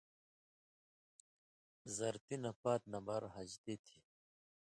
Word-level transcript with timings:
زرتی 1.97 2.35
نہ 2.43 2.51
پات 2.61 2.81
نمبر 2.93 3.21
ہَجتی 3.35 3.75
تھی 3.85 3.99